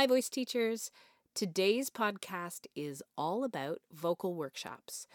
[0.00, 0.90] Hi, voice teachers.
[1.34, 5.06] Today's podcast is all about vocal workshops.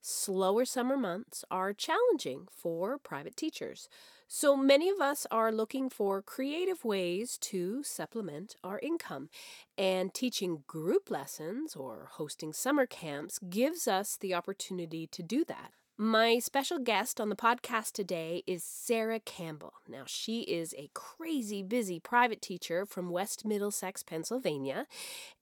[0.00, 3.86] Slower summer months are challenging for private teachers,
[4.28, 9.28] so many of us are looking for creative ways to supplement our income.
[9.76, 15.72] And teaching group lessons or hosting summer camps gives us the opportunity to do that.
[16.02, 19.74] My special guest on the podcast today is Sara Campbell.
[19.86, 24.86] Now, she is a crazy busy private teacher from West Middlesex, Pennsylvania,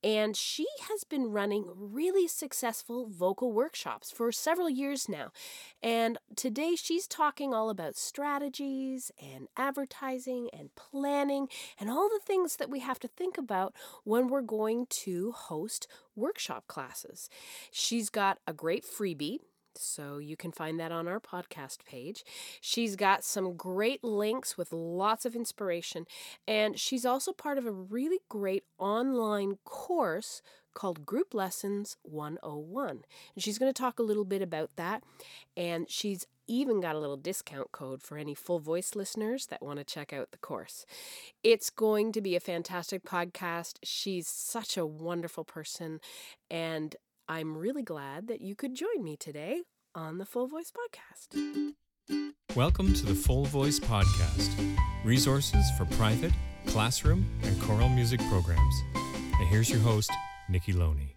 [0.02, 5.30] and she has been running really successful vocal workshops for several years now.
[5.80, 11.46] And today she's talking all about strategies and advertising and planning
[11.78, 15.86] and all the things that we have to think about when we're going to host
[16.16, 17.30] workshop classes.
[17.70, 19.38] She's got a great freebie
[19.80, 22.24] so you can find that on our podcast page.
[22.60, 26.06] She's got some great links with lots of inspiration,
[26.46, 30.42] and she's also part of a really great online course
[30.74, 33.02] called Group Lessons 101.
[33.34, 35.02] And she's going to talk a little bit about that,
[35.56, 39.78] and she's even got a little discount code for any full voice listeners that want
[39.78, 40.86] to check out the course.
[41.44, 43.74] It's going to be a fantastic podcast.
[43.82, 46.00] She's such a wonderful person,
[46.50, 46.96] and
[47.30, 49.60] I'm really glad that you could join me today
[49.94, 51.74] on the Full Voice Podcast.
[52.56, 56.32] Welcome to the Full Voice Podcast resources for private,
[56.64, 58.74] classroom, and choral music programs.
[58.94, 60.10] And here's your host,
[60.48, 61.16] Nikki Loney.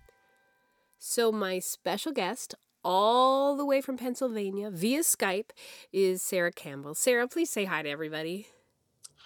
[1.00, 5.52] So, my special guest, all the way from Pennsylvania via Skype,
[5.94, 6.94] is Sara Campbell.
[6.94, 8.48] Sara, please say hi to everybody.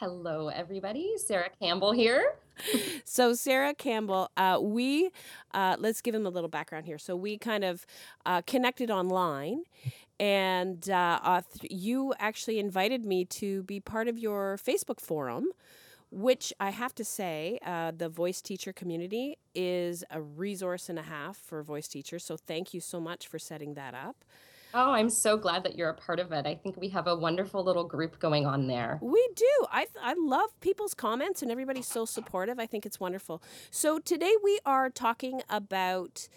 [0.01, 1.13] Hello, everybody.
[1.15, 2.35] Sara Campbell here.
[3.05, 5.09] so Sara Campbell, uh, we
[5.53, 6.97] uh, let's give him a little background here.
[6.97, 7.85] So we kind of
[8.25, 9.63] uh, connected online,
[10.19, 15.45] and uh, you actually invited me to be part of your Facebook forum.
[16.11, 21.03] Which I have to say, uh, the voice teacher community is a resource and a
[21.03, 22.23] half for voice teachers.
[22.23, 24.23] So, thank you so much for setting that up.
[24.77, 26.45] Oh, I'm so glad that you're a part of it.
[26.45, 28.99] I think we have a wonderful little group going on there.
[29.01, 29.65] We do.
[29.71, 32.59] I, I love people's comments and everybody's so supportive.
[32.59, 33.41] I think it's wonderful.
[33.71, 36.27] So today we are talking about.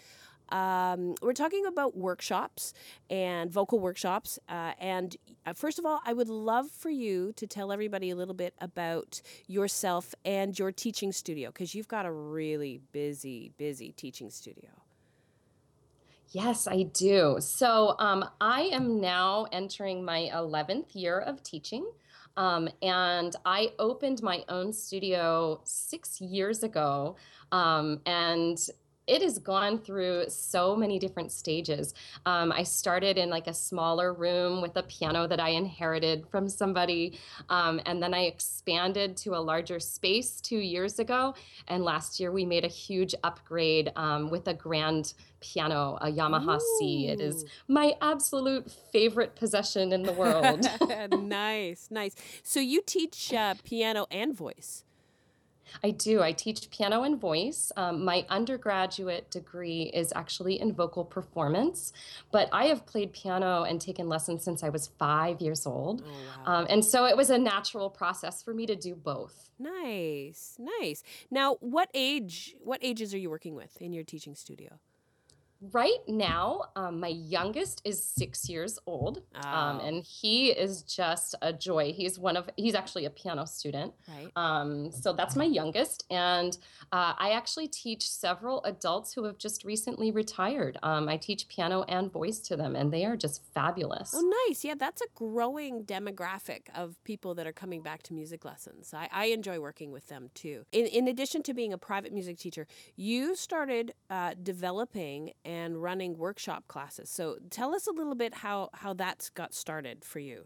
[0.51, 2.73] Um, we're talking about workshops
[3.07, 4.39] and vocal workshops.
[4.49, 8.15] Uh, and uh, first of all, I would love for you to tell everybody a
[8.15, 13.91] little bit about yourself and your teaching studio because you've got a really busy, busy
[13.91, 14.71] teaching studio.
[16.31, 17.37] Yes, I do.
[17.39, 21.89] So um, I am now entering my 11th year of teaching.
[22.37, 27.15] Um, and I opened my own studio six years ago.
[27.51, 28.57] Um, and
[29.09, 31.95] it has gone through so many different stages.
[32.27, 36.47] Um, I started in like a smaller room with a piano that I inherited from
[36.47, 37.19] somebody,
[37.49, 41.33] um, and then I expanded to a larger space two years ago.
[41.67, 46.57] And last year we made a huge upgrade um, with a grand piano, a Yamaha
[46.57, 46.77] Ooh.
[46.79, 47.07] C.
[47.07, 50.67] It is my absolute favorite possession in the world.
[51.19, 52.15] nice, nice.
[52.43, 54.83] So you teach uh, piano and voice.
[55.83, 56.21] I do.
[56.21, 57.71] I teach piano and voice.
[57.75, 61.93] Um, my undergraduate degree is actually in vocal performance,
[62.31, 66.03] but I have played piano and taken lessons since I was five years old.
[66.05, 66.11] Oh,
[66.45, 66.59] wow.
[66.59, 69.49] um, and so it was a natural process for me to do both.
[69.59, 71.03] Nice, nice.
[71.29, 72.55] Now, what age?
[72.63, 74.79] What ages are you working with in your teaching studio?
[75.73, 79.47] Right now, um, my youngest is six years old, oh.
[79.47, 81.91] um, and he is just a joy.
[81.91, 84.31] He's one of he's actually a piano student, right?
[84.35, 86.57] Um, so that's my youngest, and
[86.91, 90.77] uh, I actually teach several adults who have just recently retired.
[90.83, 94.13] Um, I teach piano and voice to them, and they are just fabulous.
[94.15, 94.63] Oh, nice!
[94.63, 98.93] Yeah, that's a growing demographic of people that are coming back to music lessons.
[98.93, 100.65] I, I enjoy working with them too.
[100.71, 102.65] In in addition to being a private music teacher,
[102.95, 107.09] you started uh, developing and running workshop classes.
[107.09, 110.45] So tell us a little bit how how that's got started for you.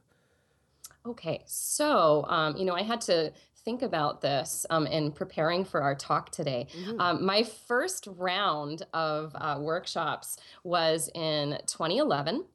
[1.06, 3.34] Okay, so um, you know, I had to
[3.66, 6.68] think about this um, in preparing for our talk today.
[6.74, 7.02] Mm-hmm.
[7.02, 12.46] Um, my first round of uh, workshops was in 2011.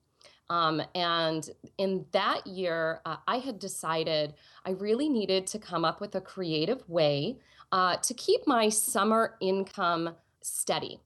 [0.51, 4.35] Um, and in that year, uh, I had decided
[4.65, 7.39] I really needed to come up with a creative way
[7.71, 11.01] uh, to keep my summer income steady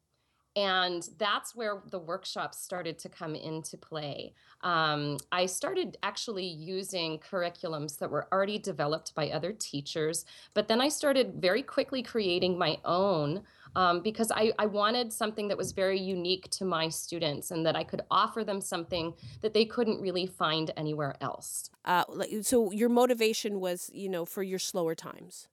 [0.55, 4.35] and that's where the workshops started to come into play.
[4.63, 10.81] Um, I started actually using curriculums that were already developed by other teachers, but then
[10.81, 13.43] I started very quickly creating my own
[13.75, 17.75] um, because I, I wanted something that was very unique to my students and that
[17.75, 21.71] I could offer them something that they couldn't really find anywhere else.
[21.85, 22.05] Uh,
[22.43, 25.49] so your motivation was, you know, for your slower times.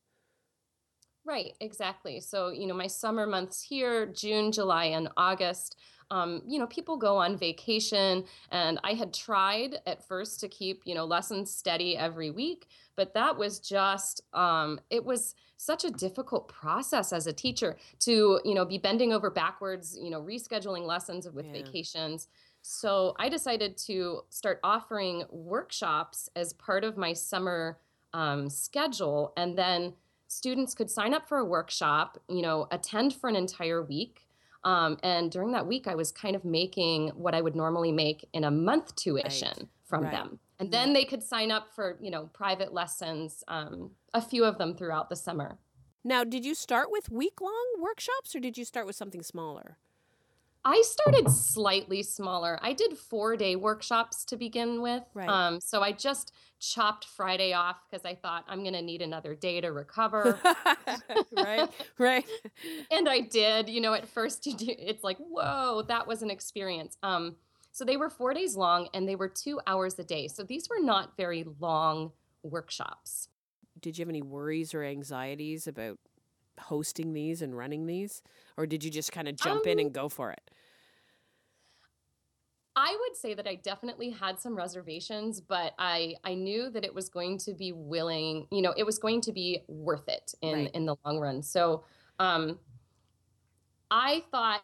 [1.30, 2.20] Right, exactly.
[2.22, 5.78] So, you know, my summer months here, June, July, and August,
[6.10, 8.24] um, you know, people go on vacation.
[8.50, 12.66] And I had tried at first to keep, you know, lessons steady every week,
[12.96, 18.42] but that was just, um, it was such a difficult process as a teacher to,
[18.44, 21.52] you know, be bending over backwards, you know, rescheduling lessons with Yeah.
[21.52, 22.28] vacations.
[22.64, 27.78] So I decided to start offering workshops as part of my summer
[28.14, 29.32] um, schedule.
[29.38, 29.94] And then
[30.34, 34.28] students could sign up for a workshop, you know, attend for an entire week.
[34.64, 38.28] Um, and during that week, I was kind of making what I would normally make
[38.34, 39.24] in a month Right.
[39.24, 40.12] tuition from Right.
[40.12, 40.40] them.
[40.60, 44.58] And then they could sign up for, you know, private lessons, um, a few of
[44.58, 45.58] them throughout the summer.
[46.04, 49.78] Now, did you start with week long workshops or did you start with something smaller?
[50.66, 52.60] I started slightly smaller.
[52.62, 55.04] I did four day workshops to begin with.
[55.14, 55.30] Right.
[55.30, 59.36] Um, so I just chopped Friday off because I thought I'm going to need another
[59.36, 60.38] day to recover.
[61.38, 62.26] right, right.
[62.92, 63.70] and I did.
[63.70, 66.98] You know, at first you do, it's like, whoa, that was an experience.
[67.04, 67.38] Um,
[67.72, 70.28] so they were four days long and they were two hours a day.
[70.28, 72.12] So these were not very long
[72.44, 73.30] workshops.
[73.80, 76.00] Did you have any worries or anxieties about
[76.60, 78.22] hosting these and running these?
[78.58, 80.52] Or did you just kind of jump in Um, and go for it?
[82.76, 86.94] I would say that I definitely had some reservations, but I I knew that it
[86.94, 90.68] was going to be willing, you know, it was going to be worth it in
[90.68, 90.74] Right.
[90.74, 91.42] in the long run.
[91.44, 91.86] So,
[92.20, 92.60] um
[93.92, 94.64] I thought,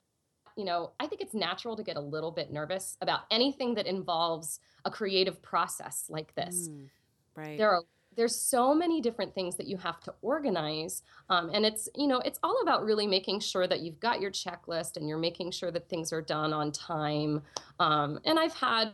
[0.57, 3.87] you know, I think it's natural to get a little bit nervous about anything that
[3.87, 6.69] involves a creative process like this.
[6.69, 6.91] Mm,
[7.35, 7.65] right.
[7.65, 7.83] There are
[8.15, 12.19] there's so many different things that you have to organize um, and it's you know
[12.19, 15.71] it's all about really making sure that you've got your checklist and you're making sure
[15.71, 17.41] that things are done on time
[17.79, 18.93] um, and i've had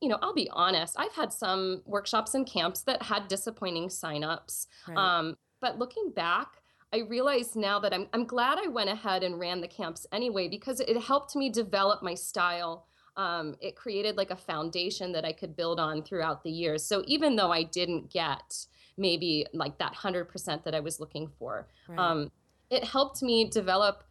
[0.00, 4.66] you know i'll be honest i've had some workshops and camps that had disappointing signups
[4.88, 4.96] right.
[4.96, 6.48] um, but looking back
[6.92, 10.48] i realize now that I'm, I'm glad i went ahead and ran the camps anyway
[10.48, 12.86] because it helped me develop my style
[13.16, 17.02] um, it created like a foundation that i could build on throughout the years so
[17.06, 18.66] even though i didn't get
[18.96, 21.98] maybe like that 100% that i was looking for right.
[21.98, 22.30] um,
[22.70, 24.04] it helped me develop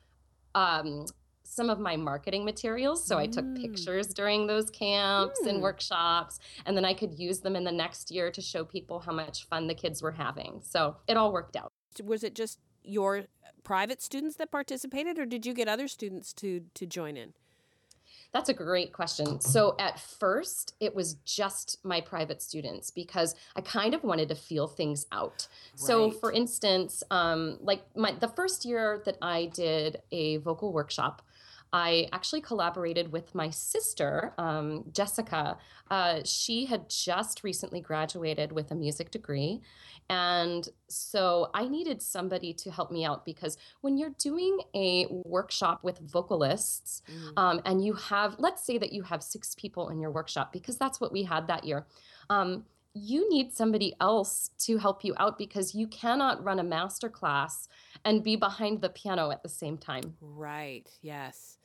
[0.56, 1.06] um,
[1.44, 3.04] some of my marketing materials.
[3.04, 3.60] So I took Mm.
[3.62, 5.50] pictures during those camps Mm.
[5.50, 9.00] and workshops, and then I could use them in the next year to show people
[9.00, 10.62] how much fun the kids were having.
[10.62, 11.72] So it all worked out.
[12.04, 13.26] was it just your
[13.64, 17.34] private students that participated or did you get other students to to join in?
[18.32, 19.42] That's a great question.
[19.42, 24.36] So at first, it was just my private students because I kind of wanted to
[24.36, 25.48] feel things out.
[25.76, 31.24] So, for instance, um, like my the first year that I did a vocal workshop,
[31.72, 35.58] I actually collaborated with my sister, um, Jessica.
[35.92, 39.62] Uh, she had just recently graduated with a music degree.
[40.10, 45.84] And so I needed somebody to help me out because when you're doing a workshop
[45.84, 50.00] with vocalists, Mm, um, and you have let's say that you have six people in
[50.00, 51.86] your workshop because that's what we had that year
[52.30, 57.10] um, you need somebody else to help you out because you cannot run a master
[57.10, 57.68] class
[58.04, 60.90] and be behind the piano at the same time Right.
[61.02, 61.59] Yes.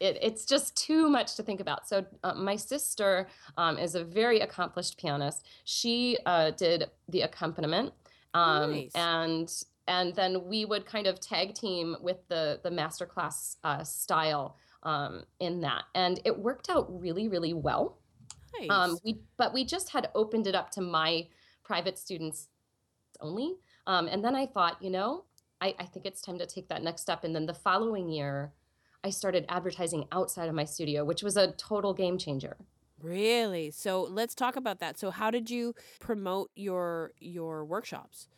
[0.00, 1.88] It, it's just too much to think about.
[1.88, 5.46] So uh, my sister um, is a very accomplished pianist.
[5.64, 7.92] She uh, did the accompaniment,
[8.34, 8.92] um, Nice.
[8.94, 9.52] and
[9.88, 15.24] and then we would kind of tag team with the the masterclass uh, style um,
[15.40, 17.98] in that, and it worked out really really well.
[18.58, 18.70] Nice.
[18.70, 21.26] Um, we but we just had opened it up to my
[21.64, 22.48] private students
[23.20, 23.56] only,
[23.86, 25.24] um, and then I thought, you know,
[25.60, 27.24] I, I think it's time to take that next step.
[27.24, 28.52] And then the following year,
[29.04, 32.56] I started advertising outside of my studio, which was a total game changer.
[33.02, 33.70] Really?
[33.70, 34.98] So let's talk about that.
[34.98, 38.28] So how did you promote your your workshops?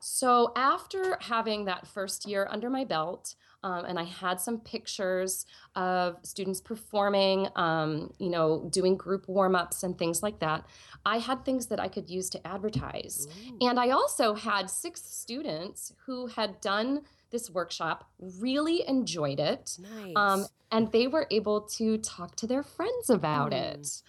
[0.00, 5.46] So after having that first year under my belt, um, and I had some pictures
[5.74, 10.66] of students performing, um, you know, doing group warm ups and things like that,
[11.06, 13.26] I had things that I could use to advertise.
[13.48, 18.08] Ooh, And I also had six students who had done this workshop,
[18.40, 20.14] really enjoyed it, nice.
[20.16, 23.58] um, and they were able to talk to their friends about Hmm.
[23.58, 24.02] it.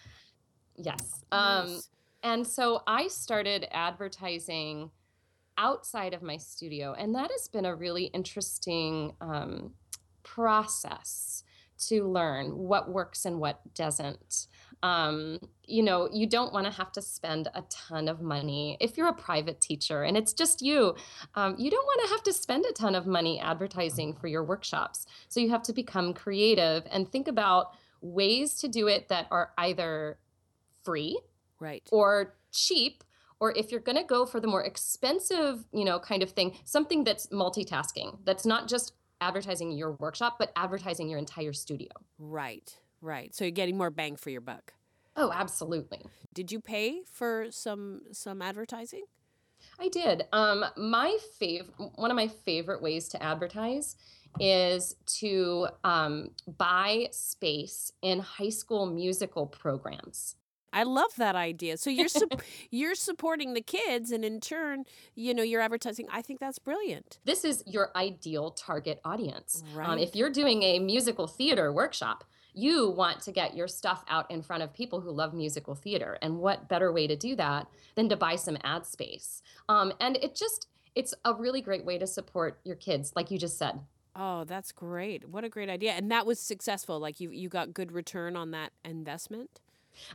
[0.77, 1.23] Yes.
[1.31, 1.89] Um, Nice.
[2.23, 4.91] and so I started advertising
[5.57, 9.73] outside of my studio, and that has been a really interesting um,
[10.23, 11.43] process
[11.87, 14.47] to learn what works and what doesn't.
[14.83, 18.97] Um, you know, you don't want to have to spend a ton of money if
[18.97, 20.95] you're a private teacher and it's just you.
[21.35, 24.43] Um, you don't want to have to spend a ton of money advertising for your
[24.43, 25.05] workshops.
[25.29, 29.51] So you have to become creative and think about ways to do it that are
[29.57, 30.17] either
[30.83, 31.19] free
[31.59, 31.87] Right.
[31.91, 33.03] or cheap
[33.39, 36.57] or if you're going to go for the more expensive, you know, kind of thing,
[36.63, 41.89] something that's multitasking, that's not just advertising your workshop, but advertising your entire studio.
[42.17, 43.33] Right, right.
[43.35, 44.73] So you're getting more bang for your buck.
[45.15, 46.01] Oh, absolutely.
[46.33, 49.05] Did you pay for some some advertising?
[49.79, 50.25] I did.
[50.31, 53.95] Um, my fav one of my favorite ways to advertise
[54.39, 60.35] is to um, buy space in high school musical programs.
[60.73, 61.77] I love that idea.
[61.77, 62.27] So you're su-
[62.69, 64.83] you're supporting the kids, and in turn,
[65.15, 66.07] you know, you're advertising.
[66.11, 67.19] I think that's brilliant.
[67.23, 69.63] This is your ideal target audience.
[69.73, 69.87] Right.
[69.87, 74.29] Um, if you're doing a musical theater workshop, you want to get your stuff out
[74.31, 77.67] in front of people who love musical theater, and what better way to do that
[77.95, 79.41] than to buy some ad space?
[79.69, 83.37] Um, and it just it's a really great way to support your kids, like you
[83.37, 83.79] just said.
[84.15, 85.27] Oh, that's great.
[85.27, 85.91] What a great idea.
[85.91, 86.99] And that was successful.
[86.99, 89.59] Like you you got good return on that investment?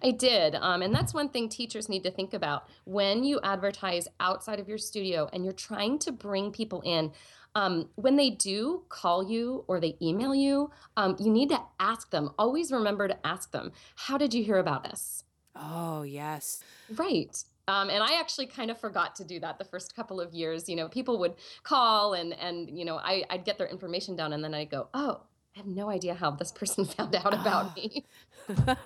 [0.02, 0.54] I did.
[0.54, 4.68] Um, and that's one thing teachers need to think about when you advertise outside of
[4.68, 7.12] your studio and you're trying to bring people in.
[7.54, 12.10] Um, when they do call you or they email you, um, you need to ask
[12.10, 12.30] them.
[12.38, 15.24] Always remember to ask them, How did you hear about us?
[15.56, 16.62] Oh, yes.
[16.96, 17.42] Right.
[17.68, 20.68] Um, and I actually kind of forgot to do that the first couple of years.
[20.68, 24.32] You know, people would call and and you know I, I'd get their information down
[24.32, 25.20] and then I'd go, oh,
[25.54, 28.04] I have no idea how this person found out about me.
[28.48, 28.76] but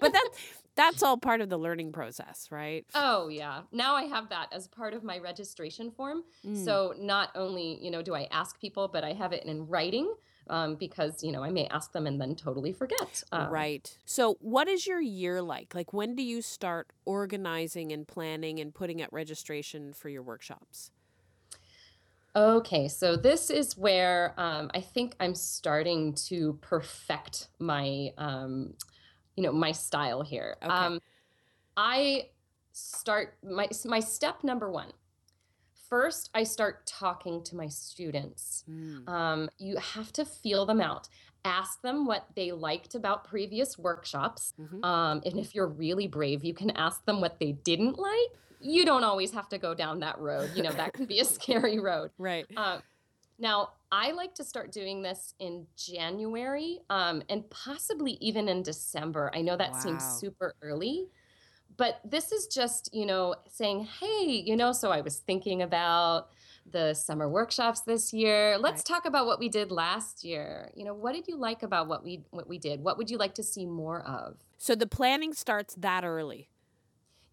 [0.00, 0.28] that
[0.74, 2.86] that's all part of the learning process, right?
[2.94, 3.62] Oh yeah.
[3.72, 6.24] Now I have that as part of my registration form.
[6.46, 6.64] Mm.
[6.64, 10.12] So not only, you know, do I ask people, but I have it in writing
[10.48, 13.22] um, because, you know, I may ask them and then totally forget.
[13.32, 13.96] Um, right.
[14.04, 15.74] So what is your year like?
[15.74, 20.90] Like when do you start organizing and planning and putting out registration for your workshops?
[22.34, 28.72] Okay, so this is where um, I think I'm starting to perfect my, um,
[29.36, 30.56] you know, my style here.
[30.62, 30.72] Okay.
[30.72, 31.00] Um,
[31.76, 32.28] I
[32.72, 34.92] start my my step number one.
[35.88, 38.64] First, I start talking to my students.
[38.70, 39.08] Mm.
[39.08, 41.08] Um, you have to feel them out.
[41.44, 44.54] Ask them what they liked about previous workshops.
[44.58, 44.82] Mhm.
[44.84, 48.30] Um, and if you're really brave, you can ask them what they didn't like.
[48.60, 50.52] You don't always have to go down that road.
[50.54, 52.10] You know, that can be a scary road.
[52.16, 52.46] Right.
[52.56, 52.80] Um,
[53.38, 59.30] now, I like to start doing this in January um, and possibly even in December.
[59.34, 61.08] I know that seems super early,
[61.76, 66.30] but this is just, you know, saying, hey, you know, so I was thinking about
[66.70, 68.58] the summer workshops this year.
[68.58, 68.96] Let's Right.
[68.96, 70.70] talk about what we did last year.
[70.74, 72.82] You know, what did you like about what we what we did?
[72.82, 74.38] What would you like to see more of?
[74.58, 76.48] So the planning starts that early.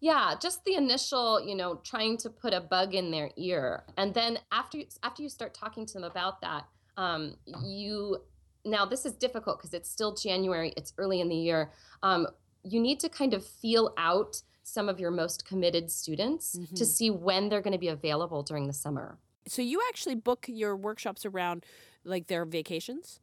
[0.00, 4.14] Yeah, just the initial, you know, trying to put a bug in their ear, and
[4.14, 6.64] then after you, after you start talking to them about that,
[6.96, 8.18] um, you
[8.64, 11.70] now this is difficult because it's still January, it's early in the year.
[12.02, 12.26] Um,
[12.62, 16.86] you need to kind of feel out some of your most committed students to Mhm.
[16.86, 19.18] see when they're going to be available during the summer.
[19.46, 21.64] So you actually book your workshops around
[22.04, 23.20] like their vacations?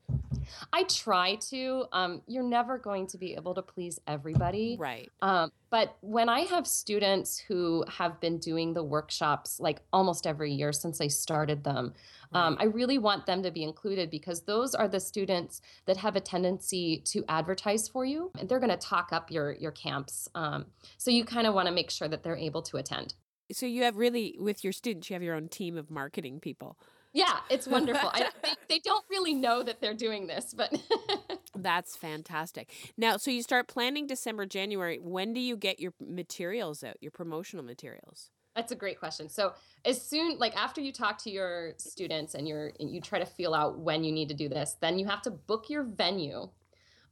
[0.72, 1.86] I try to.
[1.92, 4.78] Um, you're never going to be able to please everybody.
[4.80, 5.10] Right.
[5.22, 10.54] Um, but when I have students who have been doing the workshops like almost every
[10.54, 11.94] year since I started them,
[12.34, 12.58] um.
[12.60, 16.22] I really want them to be included because those are the students that have a
[16.22, 20.28] tendency to advertise for you, and they're going to talk up your your camps.
[20.36, 20.66] Um,
[20.98, 23.16] so you kind of want to make sure that they're able to attend.
[23.52, 26.78] So you have really with your students, you have your own team of marketing people.
[27.14, 28.10] Yeah, it's wonderful.
[28.14, 30.72] I, they, they don't really know that they're doing this, but
[31.58, 32.72] That's fantastic.
[32.98, 35.00] Now, so you start planning December, January.
[35.02, 38.30] When do you get your materials out, your promotional materials?
[38.56, 39.30] That's a great question.
[39.30, 39.54] So
[39.86, 43.26] as soon like after you talk to your students and you're and you try to
[43.26, 46.50] feel out when you need to do this, then you have to book your venue.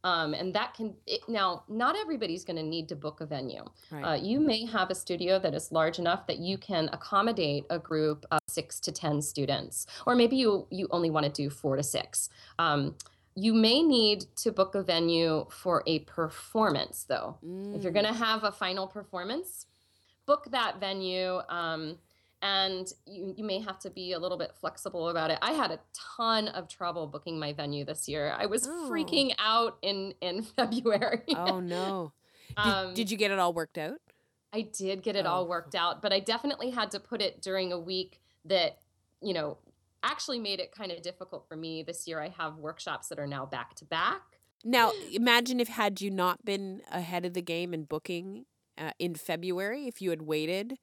[0.06, 3.66] Um, and that can it, now not everybody's going to need to book a venue.
[3.92, 4.04] Right.
[4.04, 7.80] Uh, you may have a studio that is large enough that you can accommodate a
[7.80, 11.76] group of six to ten students, or maybe you you only want to do four
[11.76, 12.30] to six.
[12.60, 12.96] Um,
[13.36, 17.38] you may need to book a venue for a performance, though.
[17.76, 18.00] If you're Mm.
[18.02, 19.66] going to have a final performance,
[20.28, 21.42] book that venue.
[21.50, 21.98] Um,
[22.42, 25.40] and you, you may have to be a little bit flexible about it.
[25.42, 25.80] I had a
[26.18, 28.34] ton of trouble booking my venue this year.
[28.38, 28.88] I was Oh.
[28.92, 31.24] freaking out in in February.
[31.36, 32.14] Oh no.
[32.50, 33.98] Did, um, did you get it all worked out?
[34.54, 35.30] I did get it Oh.
[35.30, 38.78] all worked out, but I definitely had to put it during a week that,
[39.22, 39.58] you know,
[40.04, 42.22] actually made it kind of difficult for me this year.
[42.22, 44.22] I have workshops that are now back to back.
[44.64, 48.46] Now, imagine if had you not been ahead of the game in booking
[48.78, 50.78] uh, in February, if you had waited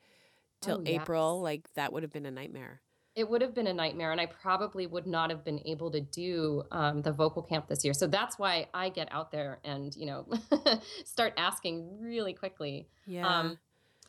[0.62, 1.42] till Oh, April, yes.
[1.42, 2.80] like that would have been a nightmare.
[3.14, 6.00] It would have been a nightmare, and I probably would not have been able to
[6.00, 7.92] do um, the vocal camp this year.
[7.92, 10.26] So that's why I get out there and you know
[11.04, 12.88] start asking really quickly.
[13.06, 13.28] Yeah.
[13.28, 13.58] Um,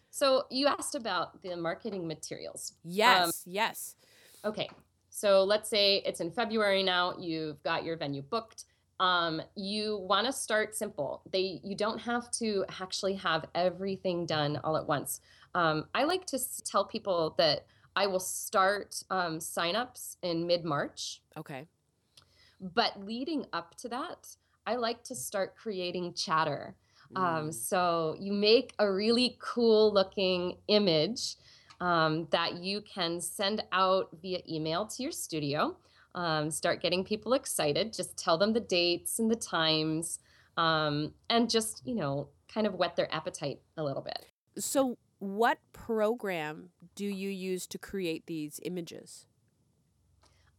[0.10, 2.74] So you asked about the marketing materials.
[2.84, 3.96] Yes, um, yes.
[4.46, 4.70] Okay.
[5.10, 8.66] So let's say it's in February now, you've got your venue booked.
[9.00, 11.22] Um, you want to start simple.
[11.32, 15.20] They you don't have to actually have everything done all at once.
[15.56, 21.22] Um, I like to tell people that I will start um, signups in mid March.
[21.38, 21.68] Okay.
[22.60, 24.28] But leading up to that,
[24.66, 26.76] I like to start creating chatter.
[27.16, 27.40] Um, mm.
[27.40, 31.36] Um, so you make a really cool looking image
[31.82, 35.76] um, that you can send out via email to your studio.
[36.16, 37.92] Um, start getting people excited.
[37.92, 40.20] Just tell them the dates and the times,
[40.58, 44.28] um, and just you know, kind of whet their appetite a little bit.
[44.58, 49.26] So, what program do you use to create these images?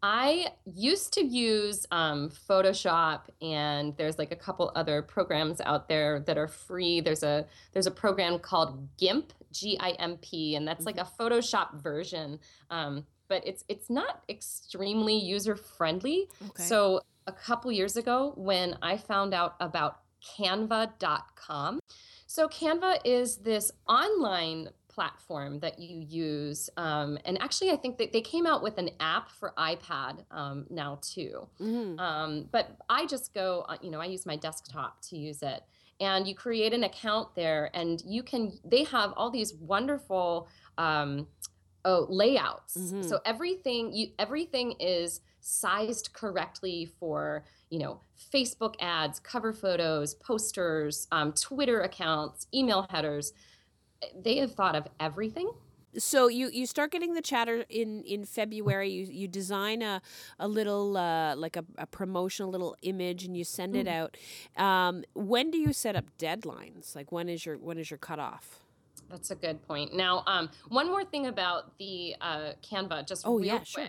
[0.03, 6.21] I used to use um, Photoshop, and there's like a couple other programs out there
[6.21, 7.01] that are free.
[7.01, 10.99] There's a there's a program called GIMP, G I M P, and that's mm-hmm.
[10.99, 12.39] like a Photoshop version.
[12.71, 16.29] Um, but it's it's not extremely user friendly.
[16.49, 16.63] Okay.
[16.63, 20.01] So a couple years ago, when I found out about
[20.39, 21.81] Canva.com,
[22.35, 26.69] so Canva is this online platform that you use.
[26.77, 30.67] Um, and actually, I think that they came out with an app for iPad um,
[30.69, 31.47] now too.
[31.61, 31.97] Mm-hmm.
[32.01, 35.63] Um, but I just go, uh, you know, I use my desktop to use it.
[36.01, 38.53] And you create an account there, and you can.
[38.65, 41.29] They have all these wonderful um,
[41.85, 42.77] oh layouts.
[42.77, 43.03] Mm-hmm.
[43.03, 48.01] So everything you everything is sized correctly for you know
[48.33, 53.33] Facebook ads, cover photos, posters, um, Twitter accounts, email headers
[54.15, 55.51] they have thought of everything
[55.97, 58.91] so you you start getting the chatter in in February.
[58.91, 60.03] You you design a
[60.41, 63.81] a little uh, like a, a promotional little image and you send mm.
[63.81, 64.17] it out.
[64.57, 66.97] Um, when do you set up deadlines?
[66.97, 68.64] Like when is your when is your cutoff?
[69.11, 69.95] That's a good point.
[69.95, 73.87] Now, um, one more thing about the uh, Canva, just oh, real yeah, quick, sure.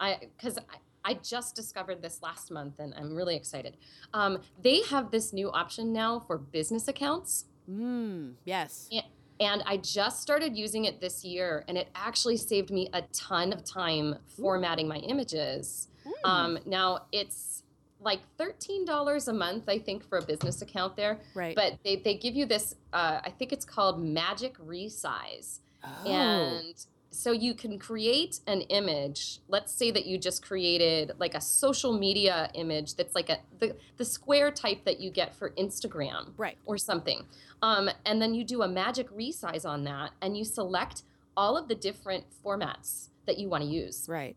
[0.00, 0.58] I because.
[1.04, 3.78] I, just discovered this last month and I'm really excited.
[4.12, 7.46] Um, they have this new option now for business accounts.
[7.70, 8.90] Mm, yes.
[8.92, 9.04] And,
[9.40, 13.52] and I just started using it this year, and it actually saved me a ton
[13.52, 15.88] of time formatting my images.
[16.06, 16.28] Mm.
[16.28, 17.62] Um, now it's
[18.00, 21.18] like $13 a month, I think, for a business account there.
[21.34, 21.54] Right.
[21.54, 25.60] But they, they give you this, uh, I think it's called Magic Resize.
[25.82, 26.10] Oh.
[26.10, 26.74] And
[27.10, 31.98] so you can create an image let's say that you just created like a social
[31.98, 36.58] media image that's like a the, the square type that you get for instagram right
[36.66, 37.24] or something
[37.62, 41.02] um, and then you do a magic resize on that and you select
[41.36, 44.36] all of the different formats that you want to use right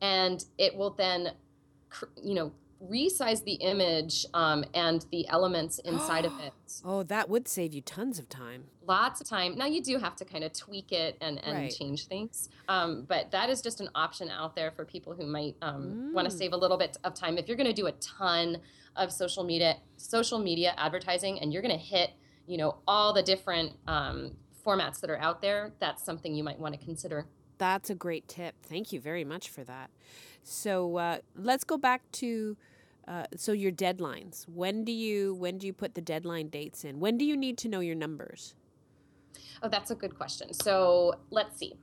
[0.00, 1.30] and it will then
[2.22, 6.52] you know resize the image um, and the elements inside of it.
[6.84, 8.64] Oh, that would save you tons of time.
[8.86, 9.56] Lots of time.
[9.56, 11.70] Now you do have to kind of tweak it and, and right.
[11.72, 15.56] change things, um, but that is just an option out there for people who might
[15.60, 16.12] um, mm.
[16.12, 17.36] want to save a little bit of time.
[17.36, 18.58] If you're going to do a ton
[18.96, 22.10] of social media social media advertising and you're going to hit
[22.46, 24.32] you know all the different um,
[24.66, 27.26] formats that are out there, that's something you might want to consider.
[27.58, 28.54] That's a great tip.
[28.62, 29.90] Thank you very much for that.
[30.42, 32.56] So uh, let's go back to
[33.06, 34.44] uh, so your deadlines.
[34.48, 37.00] When do you when do you put the deadline dates in?
[37.00, 38.54] When do you need to know your numbers?
[39.62, 40.52] Oh, that's a good question.
[40.52, 41.74] So let's see.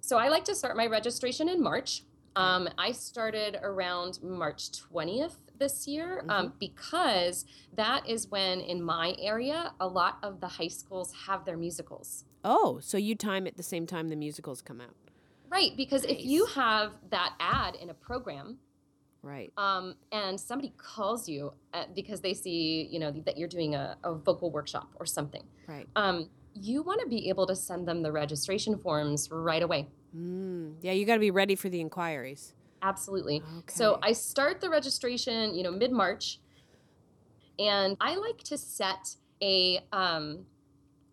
[0.00, 2.04] So I like to start my registration in March.
[2.34, 6.56] Um, I started around March 20th this year um, mm-hmm.
[6.58, 7.44] because
[7.74, 12.24] that is when, in my area, a lot of the high schools have their musicals.
[12.44, 14.94] Oh, so you time it the same time the musicals come out?
[15.50, 16.12] Right, because nice.
[16.12, 18.58] if you have that ad in a program,
[19.22, 23.48] right, um, and somebody calls you at, uh, because they see, you know, that you're
[23.48, 27.56] doing a, a vocal workshop or something, right, um, you want to be able to
[27.56, 29.88] send them the registration forms right away.
[30.16, 32.54] Mm, yeah, you got to be ready for the inquiries.
[32.82, 33.36] Absolutely.
[33.36, 33.62] Okay.
[33.66, 36.40] So I start the registration, you know, mid March,
[37.58, 40.46] and I like to set a um,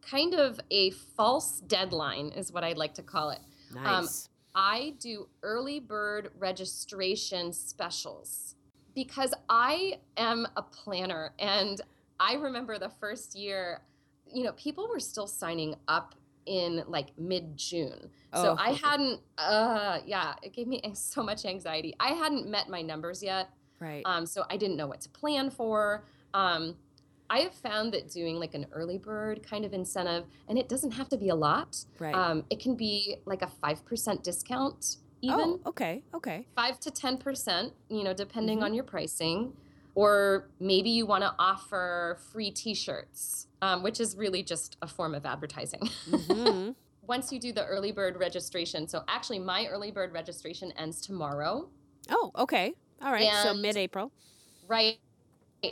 [0.01, 3.39] kind of a false deadline, is what I'd like to call it.
[3.77, 4.25] Um, nice.
[4.25, 8.55] Um, I do early bird registration specials
[8.93, 11.81] because I am a planner and
[12.19, 13.81] I remember the first year,
[14.33, 16.15] you know, people were still signing up
[16.45, 18.09] in like mid June.
[18.33, 18.43] Oh.
[18.43, 21.95] So I hadn't, uh, yeah, it gave me so much anxiety.
[21.99, 23.49] I hadn't met my numbers yet.
[23.79, 24.03] Right.
[24.05, 26.05] Um, so I didn't know what to plan for.
[26.33, 26.75] Um,
[27.29, 30.91] I have found that doing like an early bird kind of incentive, and it doesn't
[30.91, 31.83] have to be a lot.
[31.99, 32.13] Right.
[32.13, 35.59] Um, it can be like a five percent discount, even.
[35.65, 36.45] Oh, okay, okay.
[36.55, 38.65] Five to ten percent, you know, depending mm-hmm.
[38.65, 39.53] on your pricing.
[39.95, 45.15] Or maybe you want to offer free t-shirts um, which is really just a form
[45.15, 46.71] of advertising mm-hmm.
[47.07, 51.67] once you do the early bird registration so actually my early bird registration ends tomorrow
[52.09, 54.11] oh okay all right and so mid-april
[54.67, 54.97] right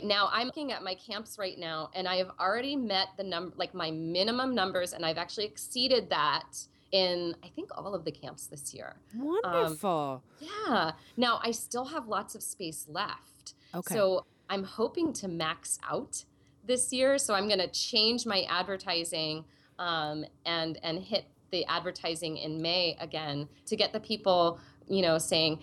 [0.02, 3.54] now i'm looking at my camps right now and i have already met the number
[3.56, 8.12] like my minimum numbers and i've actually exceeded that in I think all of the
[8.12, 8.94] camps this year.
[9.16, 10.22] Wonderful.
[10.40, 10.92] Um, yeah.
[11.16, 13.33] Now I still have lots of space left.
[13.74, 13.94] Okay.
[13.94, 16.24] So I'm hoping to max out
[16.64, 17.18] this year.
[17.18, 19.44] So I'm going to change my advertising
[19.78, 24.58] um, and and hit the advertising in May again to get the people
[24.88, 25.60] you know saying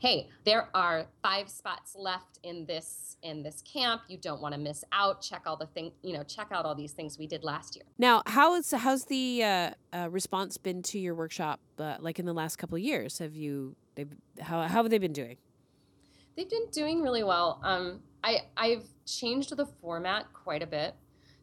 [0.00, 4.00] hey, there are five spots left in this in this camp.
[4.08, 5.20] You don't want to miss out.
[5.20, 7.84] Check all the thing, you know, check out all these things we did last year.
[7.98, 11.60] Now, how is how's the uh, uh, response been to your workshop?
[11.78, 13.76] Uh, like in the last couple of years, have you?
[14.40, 15.36] How how have they been doing?
[16.40, 17.60] They've been doing really well.
[17.62, 20.94] Um, I I've changed the format quite a bit.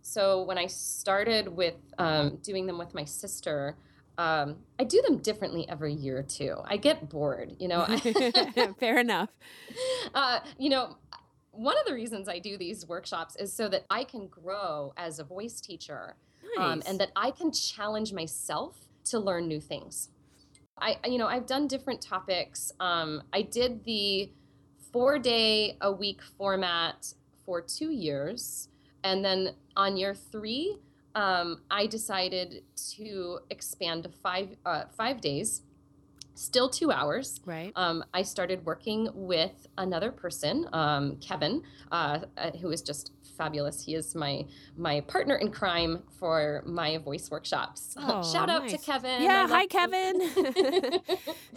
[0.02, 3.78] So when I started with um, doing them with my sister,
[4.18, 6.56] um, I do them differently every year too.
[6.66, 7.86] I get bored, you know.
[8.80, 9.30] Fair enough.
[10.16, 10.98] Uh, you know,
[11.52, 15.20] one of the reasons I do these workshops is so that I can grow as
[15.20, 16.16] a voice teacher,
[16.58, 16.66] nice.
[16.66, 20.10] um, and that I can challenge myself to learn new things.
[20.80, 22.72] I, you know, I've done different topics.
[22.80, 24.32] Um, I did the
[24.92, 27.14] four day a week format
[27.46, 28.70] for two years,
[29.04, 30.78] and then on year three,
[31.16, 32.64] um, I decided
[32.96, 35.64] to expand to five uh, five days,
[36.36, 37.42] still two hours.
[37.46, 37.72] Right.
[37.76, 43.84] Um, I started working with another person, um, Kevin, uh, uh, who is just fabulous.
[43.84, 44.46] He is my
[44.78, 47.96] my partner in crime for my voice workshops.
[48.10, 48.72] Oh, Shout out nice.
[48.74, 49.22] to Kevin.
[49.22, 50.22] Yeah, hi Kevin.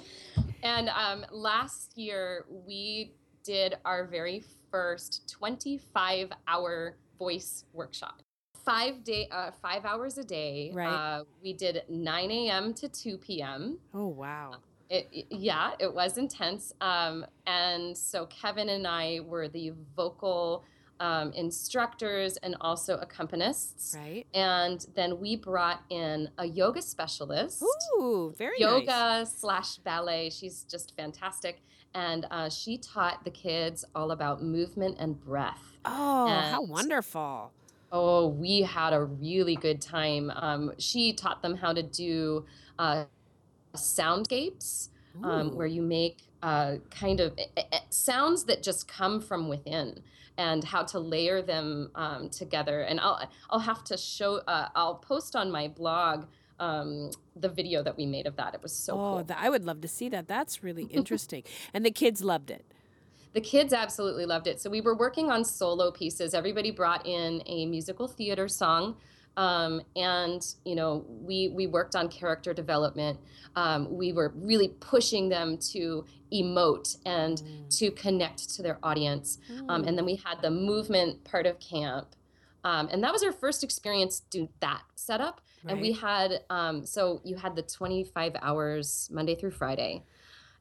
[0.62, 8.22] and um, last year we did our very first 25 hour voice workshop.
[8.64, 10.86] Five day uh, five hours a day right.
[10.86, 14.52] uh, we did 9 a.m to 2 p.m oh wow.
[14.90, 20.64] It, it, yeah it was intense um, and so kevin and i were the vocal
[21.00, 23.96] um, instructors and also accompanists.
[23.96, 24.26] Right.
[24.34, 27.64] And then we brought in a yoga specialist.
[27.98, 29.32] Ooh very yoga nice.
[29.38, 31.62] slash ballet she's just fantastic
[31.94, 37.52] and uh, she taught the kids all about movement and breath oh and how wonderful
[37.92, 40.30] Oh, we had a really good time.
[40.30, 42.44] Um, she taught them how to do
[42.78, 43.06] uh,
[43.74, 44.90] soundscapes,
[45.24, 50.02] um, where you make uh, kind of eh, eh, sounds that just come from within,
[50.38, 52.82] and how to layer them um, together.
[52.82, 54.36] And I'll I'll have to show.
[54.46, 56.26] Uh, I'll post on my blog
[56.60, 58.54] um, the video that we made of that.
[58.54, 59.36] It was so oh, cool.
[59.36, 60.28] I would love to see that.
[60.28, 61.42] That's really interesting.
[61.74, 62.64] and the kids loved it
[63.32, 64.60] the kids absolutely loved it.
[64.60, 66.34] So we were working on solo pieces.
[66.34, 68.96] Everybody brought in a musical theater song.
[69.36, 73.20] Um, and you know we we worked on character development
[73.54, 77.78] um, we were really pushing them to emote and mm.
[77.78, 79.70] to connect to their audience mm.
[79.70, 82.16] um, and then we had the movement part of camp
[82.64, 85.72] um, and that was our first experience doing that setup right.
[85.72, 90.04] and we had um, so you had the 25 hours monday through friday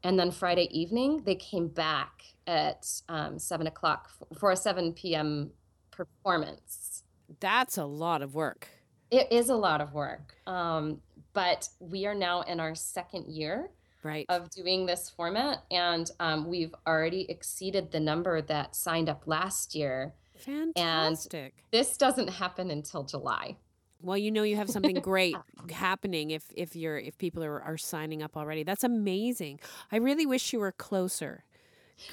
[0.04, 5.52] and then friday evening they came back at um, seven o'clock for a 7 p.m.
[5.92, 7.04] performance.
[7.40, 8.68] That's a lot of work.
[9.12, 10.36] It is a lot of work.
[10.48, 11.00] Um,
[11.34, 13.70] but we are now in our second year
[14.02, 14.26] right.
[14.30, 19.76] of doing this format, and um, we've already exceeded the number that signed up last
[19.76, 20.16] year.
[20.40, 21.54] Fantastic.
[21.72, 23.58] And this doesn't happen until July.
[24.02, 25.36] Well, you know you have something great
[25.72, 28.64] happening if if you're if people are, are signing up already.
[28.64, 29.60] That's amazing.
[29.92, 31.44] I really wish you were closer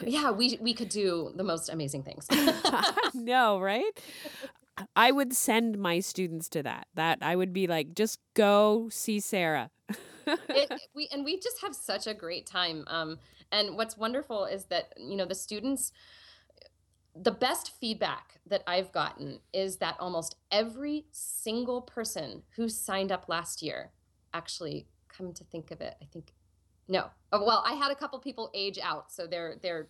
[0.05, 2.27] yeah, we we could do the most amazing things.
[3.15, 3.91] no, right?
[4.95, 6.87] I would send my students to that.
[6.95, 9.71] That I would be like, just go see Sara.
[10.27, 12.85] it, we and we just have such a great time.
[12.89, 13.19] Um,
[13.53, 15.93] and what's wonderful is that you know the students.
[17.23, 23.29] The best feedback that I've gotten is that almost every single person who signed up
[23.29, 23.93] last year,
[24.35, 26.33] actually, come to think of it, I think
[26.89, 27.07] no.
[27.33, 29.89] Oh, well, I had a couple people age out, so they're they're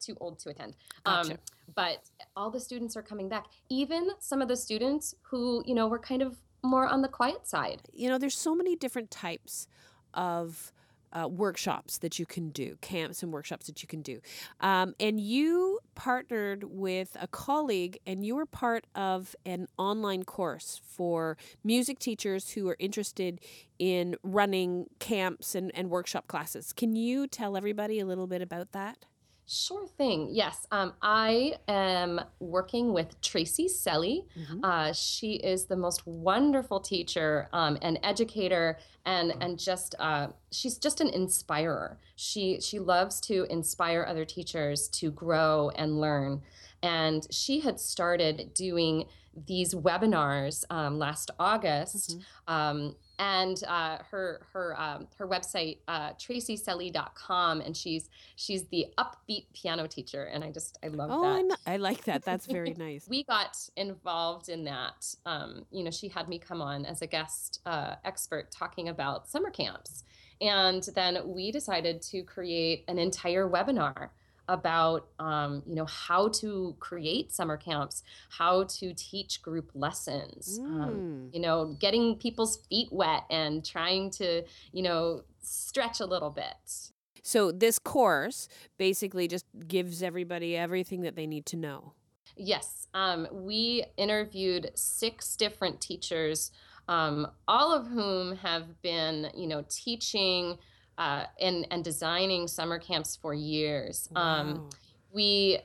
[0.00, 0.76] too old to attend.
[1.04, 1.32] Gotcha.
[1.32, 1.38] Um,
[1.74, 3.46] but all the students are coming back.
[3.68, 7.46] Even some of the students who you know were kind of more on the quiet
[7.46, 7.82] side.
[7.92, 9.68] You know, there's so many different types
[10.14, 10.72] of
[11.12, 14.20] uh, workshops that you can do, camps and workshops that you can do.
[14.60, 20.80] Um, and you partnered with a colleague and you were part of an online course
[20.84, 23.40] for music teachers who are interested
[23.78, 26.72] in running camps and, and workshop classes.
[26.72, 29.06] Can you tell everybody a little bit about that?
[29.48, 30.28] Sure thing.
[30.32, 30.66] Yes.
[30.72, 34.24] Um, I am working with Tracy Selle.
[34.36, 34.64] Mm-hmm.
[34.64, 40.78] Uh, she is the most wonderful teacher um, and educator, and and just uh, she's
[40.78, 41.96] just an inspirer.
[42.16, 46.42] She she loves to inspire other teachers to grow and learn.
[46.82, 49.06] And she had started doing
[49.46, 52.18] these webinars um, last August.
[52.18, 52.52] Mm-hmm.
[52.52, 59.46] Um, and uh, her her um, her website uh, tracyselle.com and she's she's the upbeat
[59.54, 62.74] piano teacher and i just i love oh, that I, I like that that's very
[62.78, 67.02] nice we got involved in that um, you know she had me come on as
[67.02, 70.04] a guest uh, expert talking about summer camps
[70.40, 74.10] and then we decided to create an entire webinar
[74.48, 80.66] about um, you know how to create summer camps how to teach group lessons um,
[80.66, 80.82] mm.
[80.82, 86.30] um, you know getting people's feet wet and trying to you know stretch a little
[86.30, 86.90] bit
[87.22, 91.92] so this course basically just gives everybody everything that they need to know
[92.36, 96.50] yes um, we interviewed six different teachers
[96.88, 100.56] um, all of whom have been you know teaching
[100.98, 104.08] uh, and and designing summer camps for years.
[104.14, 104.40] Um, wow.
[104.40, 104.70] Um,
[105.12, 105.58] we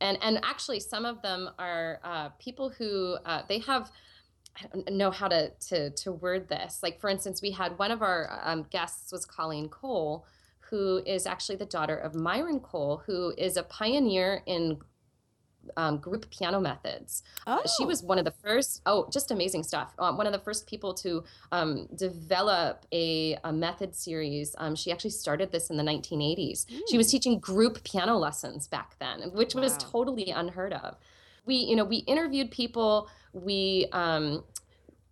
[0.00, 3.90] and and actually some of them are uh, people who uh, they have.
[4.60, 6.80] I don't know how to, to to word this.
[6.82, 10.26] Like for instance, we had one of our um, guests was Colleen Cole,
[10.70, 14.78] who is actually the daughter of Myron Cole, who is a pioneer in
[15.76, 17.22] um, group piano methods.
[17.46, 17.62] Oh.
[17.76, 19.92] She was one of the first, oh, just amazing stuff.
[19.98, 24.54] Uh, one of the first people to um, develop a, a, method series.
[24.58, 26.66] Um, she actually started this in the 1980s.
[26.66, 26.80] Mm.
[26.88, 27.10] She was hmm.
[27.10, 29.62] teaching group piano lessons back then, which wow.
[29.62, 30.96] was totally unheard of.
[31.44, 33.08] We, you know, we interviewed people.
[33.32, 34.44] We um,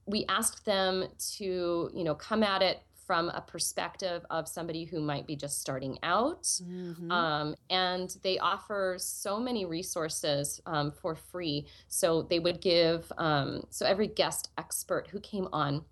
[0.07, 5.01] we asked them to, you know, come at it from a perspective of somebody who
[5.01, 6.43] might be just starting out.
[6.43, 7.11] Mm-hmm.
[7.11, 11.67] Um, and they offer so many resources um, for free.
[11.89, 15.85] So they would give, um, so every guest expert who came on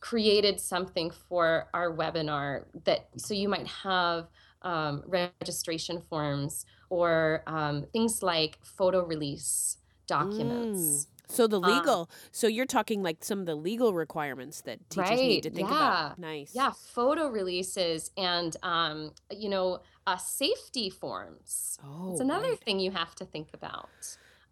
[0.00, 4.26] created something for our webinar that, so you might have
[4.62, 10.80] um, registration forms or um, things like photo release documents.
[10.80, 11.06] Mm.
[11.32, 14.78] So the um, legal, um, so you're talking like some of the legal requirements that
[14.90, 15.76] teachers right, need to think yeah.
[15.76, 16.18] about.
[16.18, 16.54] Nice.
[16.54, 21.78] Yeah, photo releases and um, you know, uh, safety forms.
[21.84, 22.60] Oh, it's another right.
[22.60, 23.88] thing you have to think about.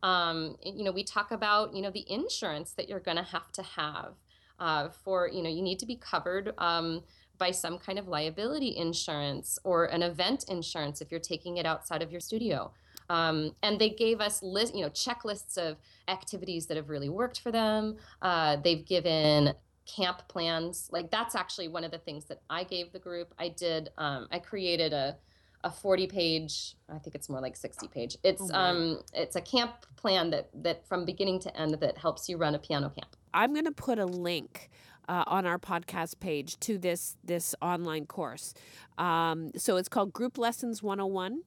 [0.03, 3.53] Um, you know, we talk about you know the insurance that you're going to have
[3.53, 4.15] to have
[4.59, 6.55] uh, for you know you need to be covered.
[6.59, 7.03] Um,
[7.41, 12.03] by some kind of liability insurance or an event insurance if you're taking it outside
[12.03, 12.71] of your studio.
[13.11, 17.41] Um, and they gave us list, you know, checklists of activities that have really worked
[17.41, 17.97] for them.
[18.23, 19.53] Uh, they've given
[19.85, 20.89] camp plans.
[20.93, 23.35] Like that's actually one of the things that I gave the group.
[23.37, 23.91] I did.
[23.99, 25.17] Um, I created a
[25.63, 29.43] a 40 page i think it's more like 60 page it's oh, um it's a
[29.43, 33.15] camp plan that that from beginning to end that helps you run a piano camp
[33.35, 34.71] i'm going to put a link
[35.07, 38.55] uh, on our podcast page to this this online course
[38.97, 41.43] um, so it's called group lessons 101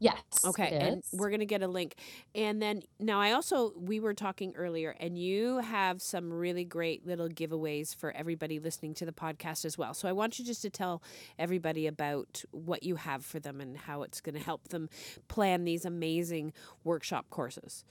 [0.00, 0.22] Yes.
[0.46, 0.70] Okay.
[0.80, 1.94] And we're going to get a link.
[2.34, 7.06] And then now I also, we were talking earlier, and you have some really great
[7.06, 9.92] little giveaways for everybody listening to the podcast as well.
[9.92, 11.02] So I want you just to tell
[11.38, 14.88] everybody about what you have for them and how it's going to help them
[15.28, 17.84] plan these amazing workshop courses.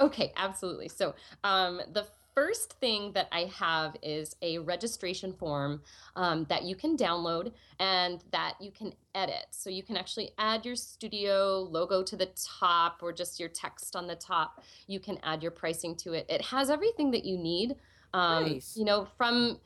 [0.00, 0.88] Okay, absolutely.
[0.88, 5.82] So um, the first thing that I have is a registration form
[6.16, 9.46] um, that you can download and that you can edit.
[9.50, 13.96] So you can actually add your studio logo to the top or just your text
[13.96, 14.62] on the top.
[14.86, 16.26] You can add your pricing to it.
[16.28, 17.76] It has everything that you need.
[18.14, 18.76] Um, nice.
[18.76, 19.58] You know, from